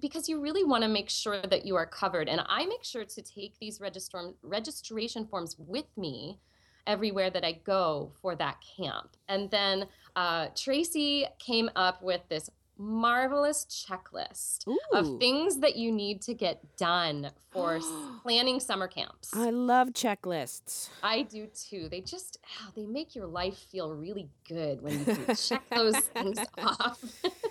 [0.00, 2.28] because you really want to make sure that you are covered.
[2.28, 6.38] And I make sure to take these register- registration forms with me
[6.86, 9.16] everywhere that I go for that camp.
[9.28, 14.78] And then uh, Tracy came up with this marvelous checklist Ooh.
[14.92, 17.80] of things that you need to get done for
[18.22, 19.30] planning summer camps.
[19.34, 20.88] I love checklists.
[21.02, 21.88] I do too.
[21.88, 25.96] They just oh, they make your life feel really good when you can check those
[25.96, 27.02] things off.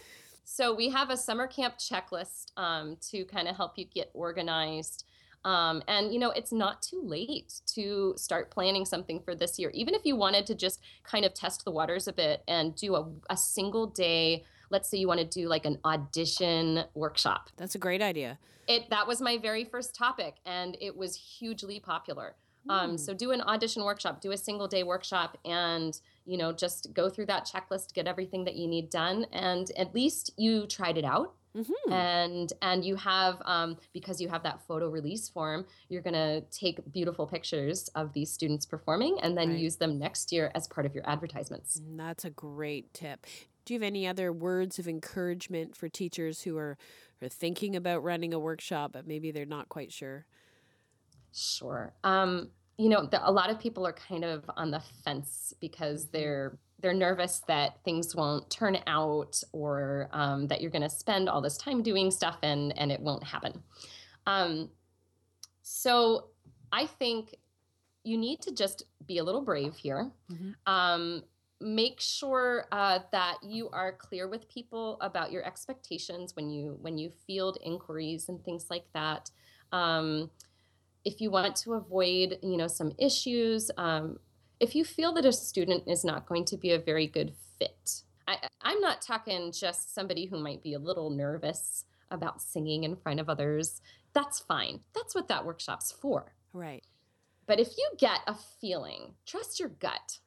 [0.44, 5.06] so we have a summer camp checklist um, to kind of help you get organized.
[5.43, 9.71] Um, and you know, it's not too late to start planning something for this year.
[9.73, 12.95] Even if you wanted to just kind of test the waters a bit and do
[12.95, 17.49] a, a single day, let's say you want to do like an audition workshop.
[17.58, 18.38] That's a great idea.
[18.67, 22.36] It that was my very first topic, and it was hugely popular.
[22.67, 22.71] Mm.
[22.71, 22.97] Um, hmm.
[22.97, 27.10] so do an audition workshop, do a single day workshop, and you know just go
[27.10, 31.04] through that checklist, get everything that you need done, and at least you tried it
[31.04, 31.92] out Mm-hmm.
[31.92, 36.80] And and you have um, because you have that photo release form, you're gonna take
[36.92, 39.60] beautiful pictures of these students performing and then right.
[39.60, 41.82] use them next year as part of your advertisements.
[41.82, 43.26] Mm, that's a great tip.
[43.66, 46.78] Do you have any other words of encouragement for teachers who are,
[47.22, 50.26] are thinking about running a workshop but maybe they're not quite sure?
[51.34, 51.94] Sure.
[52.04, 56.06] Um, you know, the, a lot of people are kind of on the fence because
[56.06, 56.18] mm-hmm.
[56.18, 61.30] they're they're nervous that things won't turn out or um, that you're going to spend
[61.30, 63.63] all this time doing stuff and and it won't happen.
[64.26, 64.70] Um,
[65.62, 66.28] so
[66.72, 67.36] I think
[68.04, 70.12] you need to just be a little brave here.
[70.32, 70.52] Mm-hmm.
[70.72, 71.24] Um,
[71.60, 76.98] make sure uh, that you are clear with people about your expectations when you when
[76.98, 79.30] you field inquiries and things like that.
[79.72, 80.32] Um,
[81.04, 84.20] if you want to avoid, you know, some issues, um,
[84.62, 88.04] if you feel that a student is not going to be a very good fit,
[88.28, 92.95] I, I'm not talking just somebody who might be a little nervous about singing in
[92.95, 93.82] front of others.
[94.13, 94.82] That's fine.
[94.93, 96.36] That's what that workshop's for.
[96.54, 96.84] Right.
[97.47, 100.19] But if you get a feeling, trust your gut.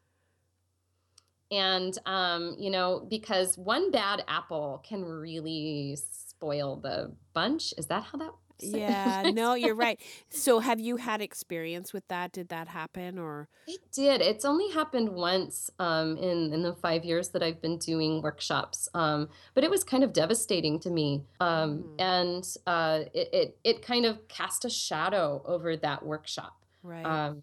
[1.52, 7.72] And, um, you know, because one bad apple can really spoil the bunch.
[7.78, 10.00] Is that how that yeah, no, you're right.
[10.30, 12.32] So have you had experience with that?
[12.32, 14.20] Did that happen or It did.
[14.20, 18.88] It's only happened once um, in in the five years that I've been doing workshops,
[18.94, 21.94] um, but it was kind of devastating to me, um, mm.
[21.98, 26.56] and uh, it, it it kind of cast a shadow over that workshop.
[26.82, 27.04] Right.
[27.04, 27.42] Um,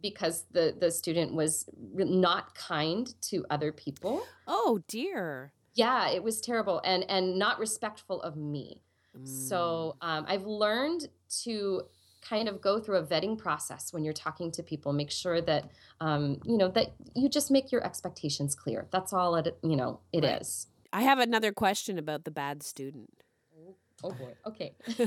[0.00, 4.22] because the the student was not kind to other people.
[4.46, 5.52] Oh dear.
[5.74, 8.82] Yeah, it was terrible and and not respectful of me.
[9.24, 10.06] So mm.
[10.08, 11.08] um, I've learned
[11.42, 11.82] to
[12.20, 14.92] kind of go through a vetting process when you're talking to people.
[14.92, 18.86] Make sure that um, you know that you just make your expectations clear.
[18.90, 20.40] That's all it you know it right.
[20.40, 20.66] is.
[20.92, 23.10] I have another question about the bad student.
[23.56, 24.34] Oh, oh boy.
[24.46, 24.74] Okay.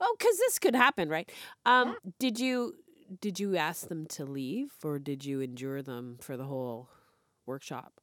[0.00, 1.30] oh, because this could happen, right?
[1.64, 2.10] Um, yeah.
[2.18, 2.74] Did you
[3.20, 6.88] did you ask them to leave, or did you endure them for the whole
[7.44, 8.00] workshop?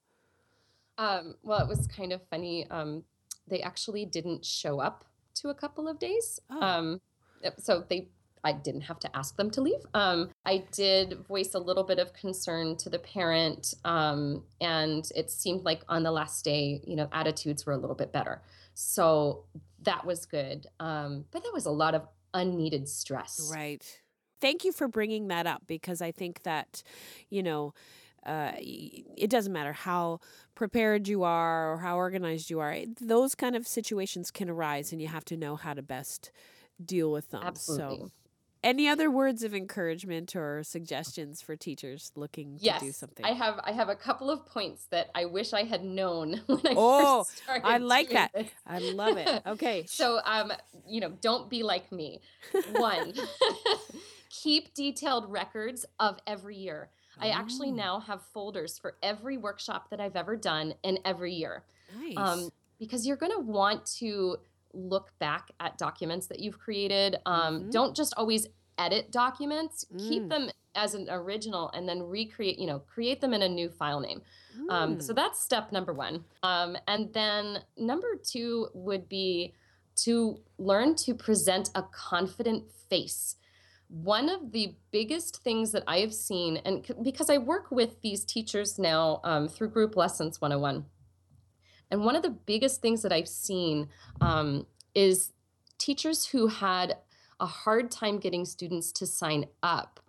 [0.98, 2.70] Um, well, it was kind of funny.
[2.70, 3.04] Um,
[3.48, 6.40] they actually didn't show up to a couple of days.
[6.50, 6.62] Oh.
[6.62, 7.02] Um,
[7.58, 8.10] so they
[8.46, 9.80] I didn't have to ask them to leave.
[9.94, 15.32] Um, I did voice a little bit of concern to the parent, um, and it
[15.32, 18.42] seemed like on the last day, you know, attitudes were a little bit better.
[18.74, 19.46] So
[19.84, 20.68] that was good.
[20.80, 23.50] Um, but that was a lot of unneeded stress.
[23.54, 24.02] Right.
[24.42, 26.84] Thank you for bringing that up because I think that,
[27.30, 27.74] you know,
[28.26, 30.20] uh, it doesn't matter how
[30.56, 32.78] prepared you are or how organized you are.
[33.00, 36.32] Those kind of situations can arise, and you have to know how to best
[36.84, 37.44] deal with them.
[37.44, 38.08] Absolutely.
[38.08, 38.12] So,
[38.64, 43.26] any other words of encouragement or suggestions for teachers looking yes, to do something?
[43.26, 46.62] I have I have a couple of points that I wish I had known when
[46.66, 47.68] I oh, first started.
[47.68, 48.32] I like that.
[48.34, 48.50] This.
[48.66, 49.44] I love it.
[49.46, 49.84] Okay.
[49.88, 50.54] so um,
[50.88, 52.22] you know, don't be like me.
[52.72, 53.14] One,
[54.30, 56.90] keep detailed records of every year.
[57.20, 57.76] I actually oh.
[57.76, 61.64] now have folders for every workshop that I've ever done and every year.
[62.00, 62.18] Nice.
[62.18, 62.50] Um,
[62.80, 64.38] because you're going to want to
[64.74, 67.18] look back at documents that you've created.
[67.26, 67.70] Um, mm-hmm.
[67.70, 68.48] Don't just always
[68.78, 69.86] edit documents.
[69.94, 70.10] Mm.
[70.10, 73.70] Keep them as an original and then recreate, you know, create them in a new
[73.70, 74.22] file name.
[74.58, 74.72] Mm.
[74.72, 75.16] Um, so mm.
[75.16, 76.24] that's step number one.
[76.42, 79.54] Um, and then number two would be
[79.96, 83.36] to learn to present a confident face
[83.94, 88.02] one of the biggest things that I have seen, and c- because I work with
[88.02, 90.86] these teachers now um, through Group Lessons 101,
[91.92, 95.32] and one of the biggest things that I've seen um, is
[95.78, 96.98] teachers who had
[97.40, 100.00] a hard time getting students to sign up.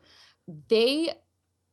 [0.68, 1.12] They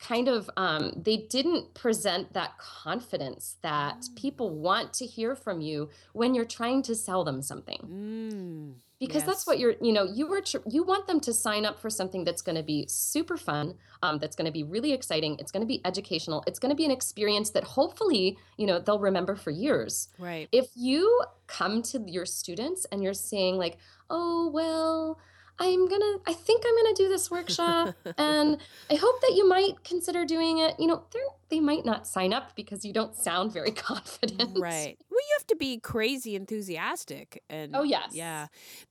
[0.01, 4.15] kind of um, they didn't present that confidence that mm.
[4.15, 9.21] people want to hear from you when you're trying to sell them something mm, because
[9.21, 9.25] yes.
[9.25, 11.89] that's what you're you know you were tr- you want them to sign up for
[11.89, 15.51] something that's going to be super fun um, that's going to be really exciting it's
[15.51, 18.99] going to be educational it's going to be an experience that hopefully you know they'll
[18.99, 23.77] remember for years right if you come to your students and you're saying like
[24.09, 25.19] oh well
[25.59, 28.57] I'm gonna, I think I'm gonna do this workshop, and
[28.89, 30.75] I hope that you might consider doing it.
[30.79, 31.03] You know,
[31.49, 34.57] they might not sign up because you don't sound very confident.
[34.59, 34.97] Right.
[35.09, 38.47] Well, you have to be crazy enthusiastic, and oh yes, yeah.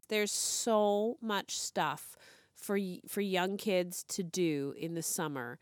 [0.08, 2.16] There's so much stuff
[2.54, 2.78] for
[3.08, 5.58] for young kids to do in the summer,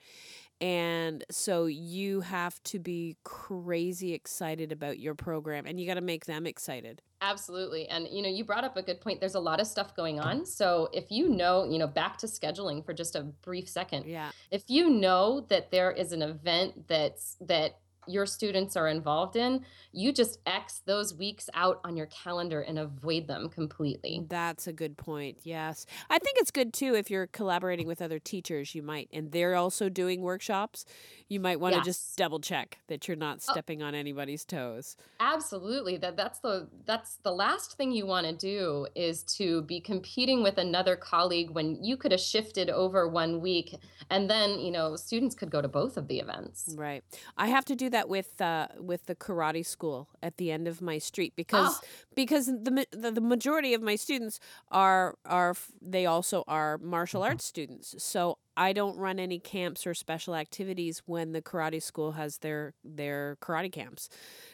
[0.61, 6.01] and so you have to be crazy excited about your program and you got to
[6.01, 7.01] make them excited.
[7.21, 7.89] Absolutely.
[7.89, 9.21] And you know, you brought up a good point.
[9.21, 10.45] There's a lot of stuff going on.
[10.47, 14.07] So if you know, you know, back to scheduling for just a brief second.
[14.07, 14.31] Yeah.
[14.51, 17.79] If you know that there is an event that's that
[18.09, 22.79] your students are involved in, you just X those weeks out on your calendar and
[22.79, 24.25] avoid them completely.
[24.29, 25.39] That's a good point.
[25.43, 25.87] Yes.
[26.11, 29.55] I think it's good too if you're collaborating with other teachers, you might, and they're
[29.55, 30.85] also doing workshops,
[31.29, 34.97] you might want to just double check that you're not Oh, stepping on anybody's toes.
[35.21, 35.97] absolutely.
[35.99, 40.43] That that's the that's the last thing you want to do is to be competing
[40.43, 43.75] with another colleague when you could have shifted over one week
[44.11, 46.75] and then, you know, students could go to both of the events.
[46.77, 47.05] Right.
[47.37, 50.81] I have to do that with uh, with the karate school at the end of
[50.81, 56.07] my street because Oh, because the, the the majority of my students are are they
[56.07, 57.95] also are martial arts students.
[58.03, 62.75] So I don't run any camps or special activities when the karate school has their
[62.83, 64.09] their karate camps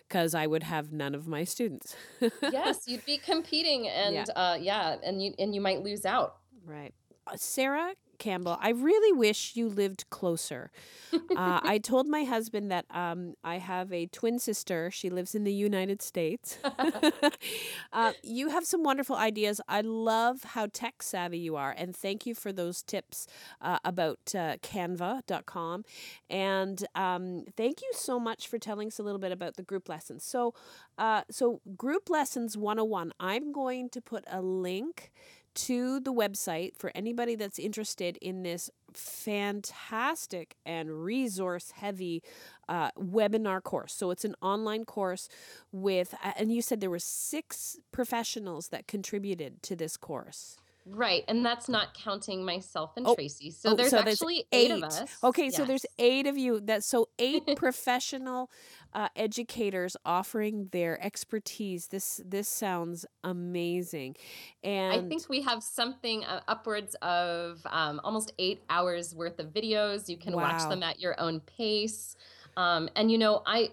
[0.07, 1.97] because I would have none of my students.
[2.43, 3.91] yes, you'd be competing yeah.
[3.91, 6.37] and uh yeah, and you and you might lose out.
[6.67, 6.93] Right.
[7.27, 7.95] Uh, Sara
[8.25, 10.71] Campbell, I really wish you lived closer.
[11.13, 14.91] Uh, I told my husband that um, I have a twin sister.
[14.91, 16.57] She lives in the United States.
[17.93, 19.61] uh, you have some wonderful ideas.
[19.69, 21.75] I love how tech savvy you are.
[21.77, 23.27] And thank you for those tips
[23.61, 25.85] uh, about uh, canva.com.
[26.31, 29.87] And um, thank you so much for telling us a little bit about the group
[29.87, 30.25] lessons.
[30.25, 30.55] So,
[30.97, 35.13] uh, so Group Lessons 101, I'm going to put a link
[35.55, 42.23] to the website for anybody that's interested in this fantastic and resource heavy
[42.69, 43.93] uh, webinar course.
[43.93, 45.29] So it's an online course
[45.73, 50.57] with, and you said there were six professionals that contributed to this course.
[50.87, 53.51] Right, and that's not counting myself and Oh, Tracy.
[53.51, 55.03] So oh, there's so there's actually 8 of us.
[55.25, 56.61] Okay, so there's eight of you.
[56.61, 58.51] That so eight professional
[58.93, 61.87] uh, educators offering their expertise.
[61.87, 64.17] This this sounds amazing,
[64.63, 69.55] And I think we have something uh, upwards of um, almost eight hours worth of
[69.55, 70.11] videos.
[70.11, 72.15] You can watch them at your own pace.
[72.59, 73.71] Um, and you know, I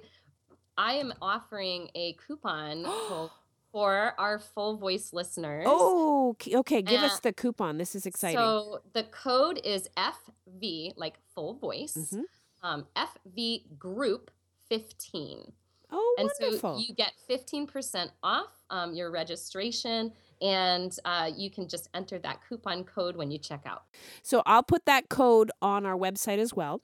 [0.78, 2.86] I am offering a coupon
[3.72, 5.66] for, our full voice listeners.
[5.68, 6.82] Oh, okay.
[6.82, 7.78] Give us the coupon.
[7.78, 8.38] This is exciting.
[8.38, 12.22] so the code is FV, like full voice, hmm
[12.64, 14.32] um, FV group
[14.70, 15.52] 15.
[15.94, 21.90] Oh, And so you get 15% off um, your registration, and uh, you can just
[21.94, 23.84] enter that coupon code when you check out.
[24.24, 26.82] So I'll put that code on our website as well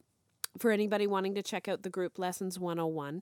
[0.60, 3.22] for anybody wanting to check out the group lessons 101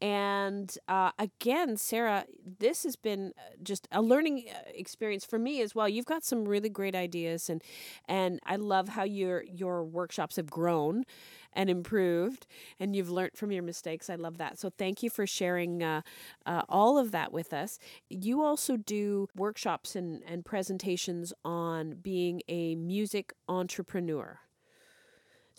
[0.00, 2.24] and uh, again sara
[2.58, 5.88] this has been uh, just a learning uh, experience for me as well.
[5.88, 7.62] You've got some really great ideas and
[8.08, 11.04] and i love how your your workshops have grown
[11.52, 12.46] and improved
[12.80, 14.08] and you've learned from your mistakes.
[14.08, 14.58] I love that.
[14.58, 16.02] So thank you for sharing uh,
[16.46, 17.78] uh, all of that with us.
[18.08, 24.40] You also do workshops and, and presentations on being a music entrepreneur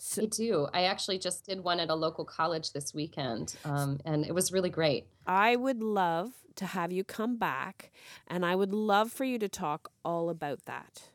[0.04, 0.68] so, I do.
[0.74, 4.52] I actually just did one at a local college this weekend, um, and it was
[4.52, 5.06] really great.
[5.26, 7.90] I would love to have you come back
[8.28, 11.08] and I would love for you to talk all about that.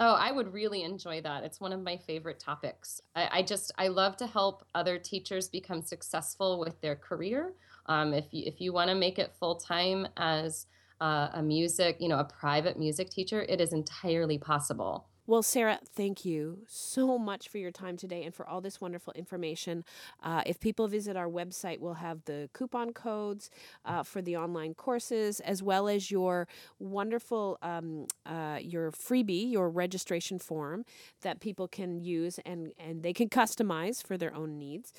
[0.00, 1.44] Oh, I would really enjoy that.
[1.44, 3.00] It's one of my favorite topics.
[3.14, 7.54] I, I just I love to help other teachers become successful with their career.
[7.86, 10.66] Um, if you if you want to make it full time as
[11.00, 15.06] uh, a music, you know, a private music teacher, it is entirely possible.
[15.28, 19.12] Well, Sara, thank you so much for your time today and for all this wonderful
[19.12, 19.84] information.
[20.22, 23.50] Uh, if people visit our website, we'll have the coupon codes
[23.84, 26.48] uh, for the online courses, as well as your
[26.78, 30.86] wonderful um, uh, your freebie, your registration form
[31.20, 34.94] that people can use and and they can customize for their own needs.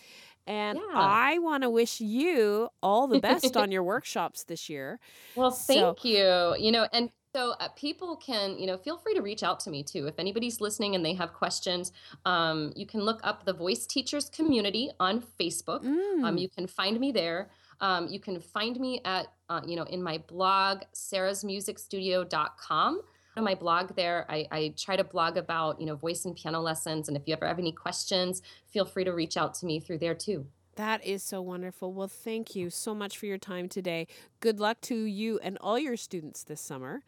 [0.46, 0.86] And Yeah.
[0.94, 5.00] I want to wish you all the best on your workshops this year.
[5.36, 6.56] Well, So, thank you.
[6.60, 9.70] You know, and so uh, people can, you know, feel free to reach out to
[9.70, 10.08] me too.
[10.08, 11.92] If anybody's listening and they have questions,
[12.26, 15.86] um, you can look up the Voice Teachers Community on Facebook.
[15.86, 17.52] Um, mm, you can find me there.
[17.82, 23.02] Um, you can find me at, uh, you know, in my blog, sarahsmusicstudio.com.
[23.38, 26.60] On my blog there, I, I try to blog about, you know, voice and piano
[26.60, 27.08] lessons.
[27.08, 30.00] And if you ever have any questions, feel free to reach out to me through
[30.00, 30.48] there too.
[30.76, 31.94] That is so wonderful.
[31.94, 34.08] Well, thank you so much for your time today.
[34.40, 37.02] Good luck to you and all your students this summer.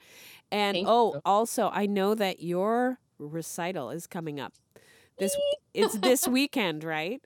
[0.51, 4.53] And oh, also, I know that your recital is coming up.
[5.17, 5.35] This
[5.73, 7.21] it's this weekend, right?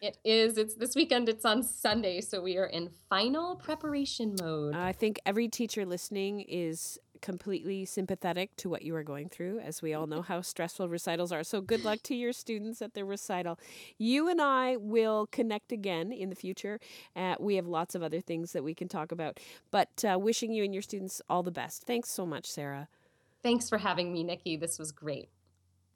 [0.00, 0.56] It is.
[0.56, 1.28] It's this weekend.
[1.28, 2.22] It's on Sunday.
[2.22, 4.74] So we are in final preparation mode.
[4.74, 9.82] I think every teacher listening is completely sympathetic to what you are going through, as
[9.82, 11.44] we all know how stressful recitals are.
[11.44, 13.58] So, good luck to your students at their recital.
[13.98, 16.80] You and I will connect again in the future.
[17.16, 19.40] Uh, we have lots of other things that we can talk about,
[19.70, 21.82] but uh, wishing you and your students all the best.
[21.84, 22.88] Thanks so much, Sara.
[23.42, 24.56] Thanks for having me, Nikki.
[24.56, 25.28] This was great.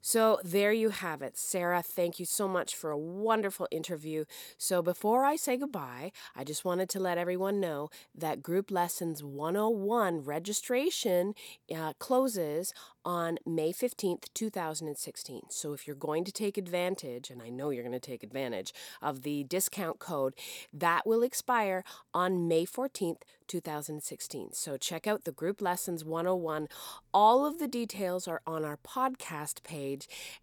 [0.07, 1.35] So there you have it.
[1.35, 4.25] Sara, thank you so much for a wonderful interview.
[4.55, 9.23] So before I say goodbye, I just wanted to let everyone know that Group Lessons
[9.23, 11.33] 101 registration
[11.75, 12.71] uh, closes
[13.03, 15.41] on May 15th, 2016.
[15.49, 18.75] So if you're going to take advantage, and I know you're going to take advantage
[19.01, 20.35] of the discount code,
[20.71, 21.83] that will expire
[22.13, 24.53] on May 14th, 2016.
[24.53, 26.67] So check out the Group Lessons 101.
[27.13, 29.94] All of the details are on our podcast page.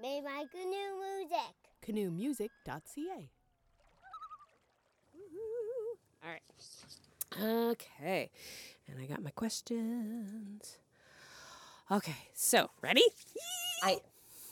[0.00, 1.54] Made by Canoe Music.
[2.66, 3.28] canoemusic.ca.
[6.24, 6.42] All right.
[7.70, 8.30] Okay.
[8.88, 10.78] And I got my questions.
[11.90, 12.16] Okay.
[12.34, 13.04] So, ready?
[13.82, 13.98] I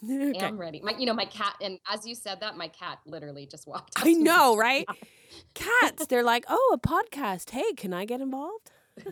[0.03, 0.47] Okay.
[0.47, 0.81] am ready.
[0.83, 3.93] My, you know, my cat, and as you said that, my cat literally just walked.
[3.97, 4.87] I know, right?
[5.55, 7.51] Cats, they're like, oh, a podcast.
[7.51, 8.71] Hey, can I get involved?